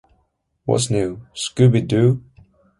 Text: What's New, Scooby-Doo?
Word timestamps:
What's 0.65 0.89
New, 0.89 1.27
Scooby-Doo? 1.35 2.23